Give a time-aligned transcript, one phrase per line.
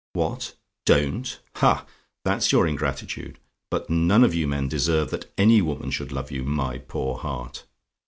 [0.13, 0.55] "What?
[0.87, 1.39] "DON'T?
[1.57, 1.85] "Ha!
[2.25, 3.37] that's your ingratitude!
[3.69, 6.43] But none of you men deserve that any woman should love you.
[6.43, 7.65] My poor heart!